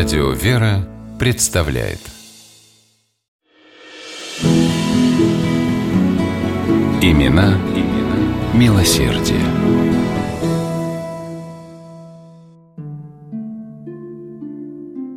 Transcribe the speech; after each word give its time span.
Радио 0.00 0.30
«Вера» 0.30 0.88
представляет 1.18 1.98
Имена, 7.02 7.52
имена 7.76 8.54
милосердие. 8.54 9.42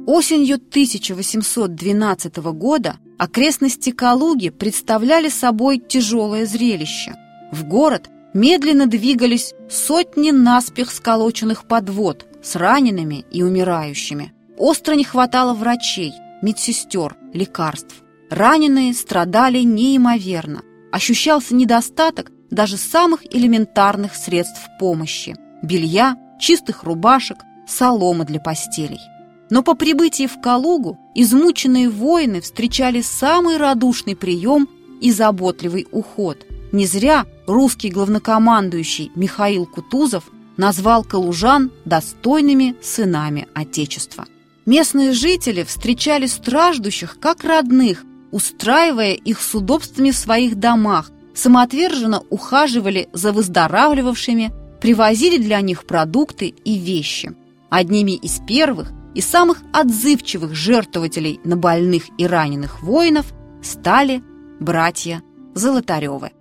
Осенью 0.06 0.56
1812 0.56 2.36
года 2.52 2.98
окрестности 3.18 3.92
Калуги 3.92 4.50
представляли 4.50 5.30
собой 5.30 5.78
тяжелое 5.80 6.46
зрелище. 6.46 7.16
В 7.54 7.64
город 7.64 8.10
медленно 8.34 8.88
двигались 8.88 9.54
сотни 9.70 10.32
наспех 10.32 10.92
сколоченных 10.92 11.70
подвод 11.70 12.26
с 12.44 12.58
ранеными 12.58 13.24
и 13.32 13.44
умирающими. 13.44 14.34
Остро 14.58 14.94
не 14.94 15.04
хватало 15.04 15.54
врачей, 15.54 16.14
медсестер, 16.42 17.16
лекарств. 17.34 18.04
Раненые 18.30 18.94
страдали 18.94 19.60
неимоверно. 19.60 20.62
Ощущался 20.92 21.56
недостаток 21.56 22.32
даже 22.52 22.78
самых 22.78 23.26
элементарных 23.34 24.16
средств 24.16 24.62
помощи– 24.80 25.36
белья, 25.64 26.18
чистых 26.40 26.84
рубашек, 26.84 27.38
соломы 27.68 28.26
для 28.26 28.40
постелей. 28.40 29.00
Но 29.50 29.64
по 29.64 29.74
прибытии 29.76 30.28
в 30.28 30.40
Калугу 30.40 31.00
измученные 31.16 31.90
воины 31.90 32.42
встречали 32.42 33.02
самый 33.02 33.58
радушный 33.58 34.16
прием 34.16 34.68
и 35.02 35.12
заботливый 35.12 35.88
уход. 35.92 36.46
Не 36.72 36.86
зря 36.86 37.26
русский 37.48 37.90
главнокомандующий 37.90 39.12
Михаил 39.16 39.66
Кутузов 39.66 40.30
назвал 40.58 41.04
калужан 41.04 41.72
достойными 41.86 42.76
сынами 42.82 43.48
Отечества. 43.54 44.26
Местные 44.66 45.12
жители 45.12 45.64
встречали 45.64 46.26
страждущих 46.26 47.20
как 47.20 47.44
родных, 47.44 48.04
устраивая 48.32 49.14
их 49.14 49.42
с 49.42 49.54
удобствами 49.54 50.12
в 50.12 50.16
своих 50.16 50.56
домах, 50.56 51.12
самоотверженно 51.34 52.24
ухаживали 52.30 53.10
за 53.12 53.34
выздоравливавшими, 53.34 54.54
привозили 54.80 55.38
для 55.38 55.60
них 55.62 55.86
продукты 55.86 56.48
и 56.48 56.78
вещи. 56.78 57.36
Одними 57.70 58.12
из 58.12 58.40
первых 58.48 58.92
и 59.16 59.22
самых 59.22 59.62
отзывчивых 59.74 60.56
жертвователей 60.56 61.42
на 61.44 61.58
больных 61.58 62.06
и 62.18 62.26
раненых 62.26 62.82
воинов 62.82 63.34
стали 63.62 64.24
братья 64.60 65.22
Золотаревы. 65.56 66.32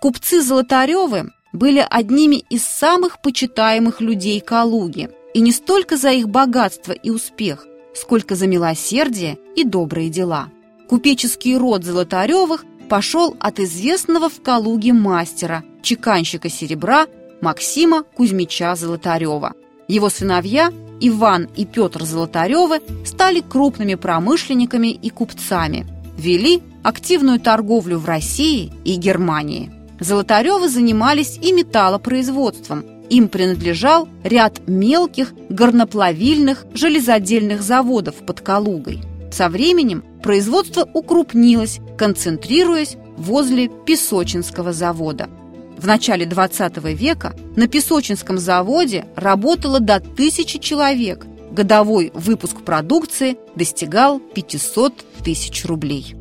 Купцы 0.00 0.42
Золотаревы 0.42 1.30
были 1.52 1.84
одними 1.88 2.36
из 2.36 2.64
самых 2.64 3.20
почитаемых 3.20 4.00
людей 4.00 4.40
Калуги, 4.40 5.10
и 5.34 5.40
не 5.40 5.52
столько 5.52 5.96
за 5.96 6.10
их 6.10 6.28
богатство 6.28 6.92
и 6.92 7.10
успех, 7.10 7.66
сколько 7.94 8.34
за 8.34 8.46
милосердие 8.46 9.38
и 9.56 9.64
добрые 9.64 10.10
дела. 10.10 10.48
Купеческий 10.88 11.56
род 11.56 11.84
Золотаревых 11.84 12.64
пошел 12.88 13.36
от 13.38 13.60
известного 13.60 14.28
в 14.28 14.42
Калуге 14.42 14.92
мастера, 14.92 15.62
чеканщика 15.82 16.48
серебра 16.48 17.06
Максима 17.40 18.02
Кузьмича 18.02 18.74
Золотарева. 18.74 19.54
Его 19.86 20.08
сыновья 20.08 20.72
Иван 21.00 21.48
и 21.56 21.64
Петр 21.64 22.04
Золотаревы 22.04 22.80
стали 23.04 23.40
крупными 23.40 23.94
промышленниками 23.94 24.88
и 24.88 25.10
купцами, 25.10 25.86
вели 26.18 26.62
активную 26.82 27.40
торговлю 27.40 27.98
в 27.98 28.06
России 28.06 28.72
и 28.84 28.96
Германии. 28.96 29.79
Золотаревы 30.00 30.68
занимались 30.68 31.38
и 31.40 31.52
металлопроизводством. 31.52 32.84
Им 33.10 33.28
принадлежал 33.28 34.08
ряд 34.24 34.66
мелких 34.66 35.32
горноплавильных 35.48 36.64
железодельных 36.74 37.62
заводов 37.62 38.14
под 38.26 38.40
Калугой. 38.40 39.00
Со 39.30 39.48
временем 39.48 40.02
производство 40.22 40.88
укрупнилось, 40.92 41.80
концентрируясь 41.98 42.96
возле 43.16 43.68
Песочинского 43.68 44.72
завода. 44.72 45.28
В 45.76 45.86
начале 45.86 46.26
20 46.26 46.76
века 46.94 47.34
на 47.56 47.68
Песочинском 47.68 48.38
заводе 48.38 49.06
работало 49.16 49.80
до 49.80 50.00
тысячи 50.00 50.58
человек. 50.58 51.26
Годовой 51.52 52.10
выпуск 52.14 52.62
продукции 52.62 53.36
достигал 53.56 54.20
500 54.20 54.94
тысяч 55.24 55.64
рублей. 55.64 56.14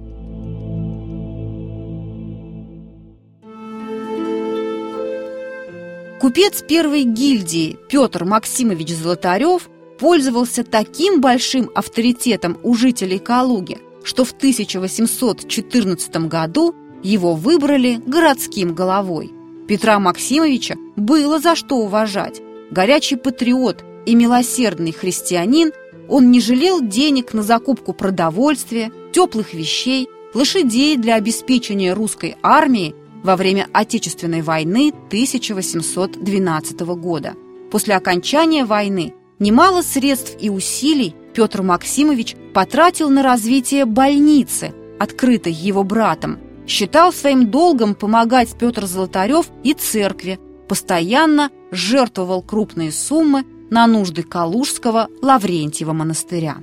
Купец 6.19 6.61
первой 6.61 7.03
гильдии 7.03 7.77
Петр 7.87 8.25
Максимович 8.25 8.89
Золотарев 8.93 9.69
пользовался 9.97 10.65
таким 10.65 11.21
большим 11.21 11.71
авторитетом 11.73 12.57
у 12.61 12.75
жителей 12.75 13.19
Калуги, 13.19 13.77
что 14.03 14.25
в 14.25 14.33
1814 14.33 16.27
году 16.27 16.75
его 17.03 17.35
выбрали 17.35 18.01
городским 18.05 18.75
головой. 18.75 19.31
Петра 19.69 19.97
Максимовича 19.97 20.75
было 20.97 21.39
за 21.39 21.55
что 21.55 21.77
уважать. 21.77 22.41
Горячий 22.69 23.15
патриот 23.15 23.85
и 24.05 24.13
милосердный 24.13 24.91
христианин, 24.91 25.71
он 26.09 26.31
не 26.31 26.41
жалел 26.41 26.81
денег 26.81 27.33
на 27.33 27.43
закупку 27.43 27.93
продовольствия, 27.93 28.91
теплых 29.13 29.53
вещей, 29.53 30.09
лошадей 30.33 30.97
для 30.97 31.15
обеспечения 31.15 31.93
русской 31.93 32.35
армии 32.43 32.93
во 33.23 33.35
время 33.35 33.67
Отечественной 33.73 34.41
войны 34.41 34.91
1812 35.07 36.79
года. 36.79 37.33
После 37.71 37.95
окончания 37.95 38.65
войны 38.65 39.13
немало 39.39 39.81
средств 39.81 40.35
и 40.39 40.49
усилий 40.49 41.15
Петр 41.33 41.61
Максимович 41.61 42.35
потратил 42.53 43.09
на 43.09 43.23
развитие 43.23 43.85
больницы, 43.85 44.73
открытой 44.99 45.53
его 45.53 45.83
братом. 45.83 46.39
Считал 46.67 47.11
своим 47.13 47.49
долгом 47.49 47.95
помогать 47.95 48.55
Петр 48.57 48.85
Золотарев 48.85 49.47
и 49.63 49.73
церкви, 49.73 50.39
постоянно 50.67 51.49
жертвовал 51.71 52.41
крупные 52.41 52.91
суммы 52.91 53.43
на 53.69 53.87
нужды 53.87 54.23
Калужского 54.23 55.07
Лаврентьева 55.21 55.93
монастыря. 55.93 56.57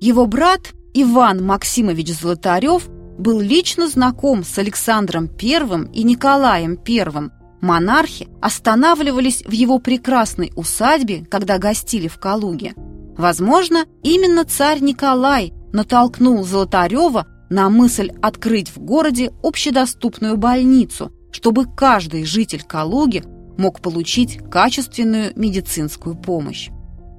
Его 0.00 0.26
брат 0.26 0.74
Иван 0.94 1.44
Максимович 1.44 2.18
Золотарев 2.18 2.88
был 3.18 3.40
лично 3.40 3.88
знаком 3.88 4.44
с 4.44 4.56
Александром 4.58 5.28
I 5.40 5.88
и 5.92 6.02
Николаем 6.02 6.78
I. 6.86 7.30
Монархи 7.60 8.28
останавливались 8.40 9.42
в 9.44 9.50
его 9.50 9.80
прекрасной 9.80 10.52
усадьбе, 10.54 11.26
когда 11.28 11.58
гостили 11.58 12.08
в 12.08 12.18
Калуге. 12.18 12.74
Возможно, 13.16 13.84
именно 14.04 14.44
царь 14.44 14.80
Николай 14.80 15.52
натолкнул 15.72 16.44
Золотарева 16.44 17.26
на 17.50 17.68
мысль 17.68 18.12
открыть 18.22 18.68
в 18.68 18.78
городе 18.78 19.32
общедоступную 19.42 20.36
больницу, 20.36 21.12
чтобы 21.32 21.66
каждый 21.66 22.24
житель 22.24 22.62
Калуги 22.62 23.24
мог 23.58 23.80
получить 23.80 24.38
качественную 24.50 25.32
медицинскую 25.34 26.14
помощь. 26.14 26.70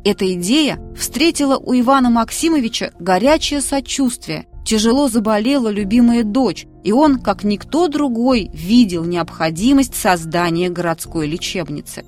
Эта 0.03 0.33
идея 0.33 0.79
встретила 0.97 1.57
у 1.57 1.77
Ивана 1.77 2.09
Максимовича 2.09 2.91
горячее 2.99 3.61
сочувствие. 3.61 4.47
Тяжело 4.65 5.09
заболела 5.09 5.69
любимая 5.69 6.23
дочь, 6.23 6.67
и 6.83 6.91
он, 6.91 7.19
как 7.19 7.43
никто 7.43 7.87
другой, 7.87 8.49
видел 8.53 9.03
необходимость 9.03 9.95
создания 9.95 10.69
городской 10.69 11.27
лечебницы. 11.27 12.05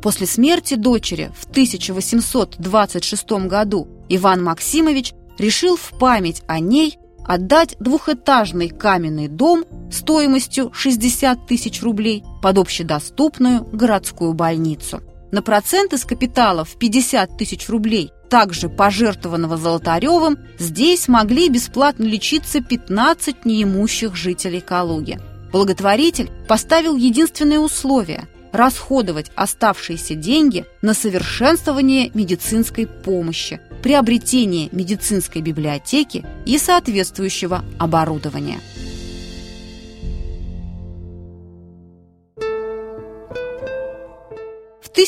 После 0.00 0.26
смерти 0.26 0.74
дочери 0.74 1.30
в 1.36 1.44
1826 1.50 3.30
году 3.46 3.88
Иван 4.08 4.42
Максимович 4.44 5.12
решил 5.38 5.76
в 5.76 5.98
память 5.98 6.42
о 6.46 6.60
ней 6.60 6.98
отдать 7.26 7.76
двухэтажный 7.80 8.70
каменный 8.70 9.28
дом 9.28 9.64
стоимостью 9.90 10.70
60 10.72 11.46
тысяч 11.46 11.82
рублей 11.82 12.24
под 12.40 12.58
общедоступную 12.58 13.64
городскую 13.64 14.32
больницу 14.34 15.02
на 15.30 15.42
проценты 15.42 15.98
с 15.98 16.04
капитала 16.04 16.64
в 16.64 16.78
50 16.78 17.36
тысяч 17.36 17.68
рублей, 17.68 18.12
также 18.30 18.68
пожертвованного 18.68 19.56
Золотаревым, 19.56 20.38
здесь 20.58 21.08
могли 21.08 21.48
бесплатно 21.48 22.04
лечиться 22.04 22.60
15 22.60 23.44
неимущих 23.44 24.16
жителей 24.16 24.60
Калуги. 24.60 25.18
Благотворитель 25.52 26.30
поставил 26.46 26.96
единственное 26.96 27.58
условие– 27.58 28.28
расходовать 28.52 29.30
оставшиеся 29.34 30.14
деньги 30.14 30.64
на 30.82 30.94
совершенствование 30.94 32.10
медицинской 32.14 32.86
помощи, 32.86 33.60
приобретение 33.82 34.68
медицинской 34.72 35.42
библиотеки 35.42 36.24
и 36.46 36.58
соответствующего 36.58 37.64
оборудования. 37.78 38.58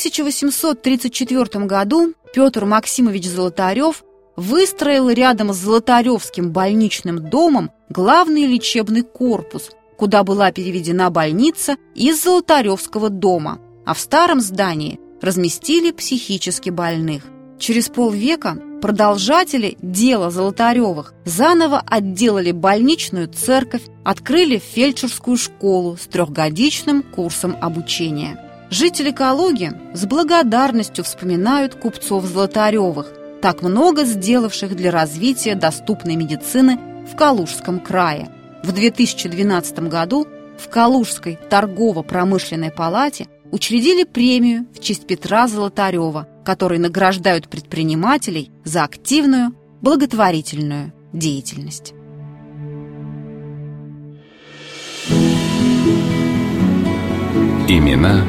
1834 0.01 1.67
году 1.67 2.15
Петр 2.33 2.65
Максимович 2.65 3.27
Золотарев 3.27 4.03
выстроил 4.35 5.11
рядом 5.11 5.53
с 5.53 5.59
Золотаревским 5.59 6.53
больничным 6.53 7.29
домом 7.29 7.71
главный 7.91 8.47
лечебный 8.47 9.03
корпус, 9.03 9.71
куда 9.99 10.25
была 10.25 10.53
переведена 10.53 11.11
больница 11.11 11.77
из 11.95 12.23
Золотаревского 12.25 13.11
дома, 13.11 13.61
а 13.85 13.93
в 13.93 14.01
старом 14.01 14.41
здании 14.41 14.99
разместили 15.21 15.91
психически 15.91 16.71
больных. 16.71 17.25
Через 17.59 17.91
полвека 17.91 18.57
продолжатели 18.81 19.77
дела 19.83 20.31
Золотаревых 20.31 21.13
заново 21.27 21.83
отделали 21.87 22.53
больничную 22.53 23.29
церковь, 23.29 23.83
открыли 24.03 24.57
фельдшерскую 24.57 25.37
школу 25.37 25.99
с 25.99 26.07
трехгодичным 26.07 27.03
курсом 27.03 27.55
обучения. 27.61 28.50
Жители 28.71 29.11
Калуги 29.11 29.73
с 29.95 30.07
благодарностью 30.07 31.03
вспоминают 31.03 31.75
купцов 31.75 32.25
Золотаревых, 32.25 33.13
так 33.43 33.63
много 33.63 34.05
сделавших 34.05 34.77
для 34.77 34.93
развития 34.93 35.57
доступной 35.57 36.15
медицины 36.15 36.79
в 37.11 37.17
Калужском 37.17 37.81
крае. 37.81 38.31
В 38.63 38.71
2012 38.71 39.81
году 39.89 40.29
в 40.57 40.69
Калужской 40.69 41.37
торгово-промышленной 41.49 42.71
палате 42.71 43.27
учредили 43.51 44.05
премию 44.05 44.67
в 44.73 44.79
честь 44.79 45.05
Петра 45.05 45.49
Золотарева, 45.49 46.29
который 46.45 46.79
награждают 46.79 47.49
предпринимателей 47.49 48.53
за 48.63 48.85
активную 48.85 49.53
благотворительную 49.81 50.93
деятельность. 51.13 51.93
Имена, 57.69 58.25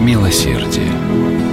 милосердие. 0.00 1.49